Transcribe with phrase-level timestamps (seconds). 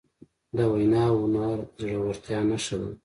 [0.55, 2.89] د وینا هنر د زړهورتیا نښه ده.